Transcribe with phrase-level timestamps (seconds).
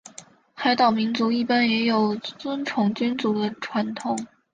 [0.55, 4.17] 海岛民族一般也有尊崇君主的传统。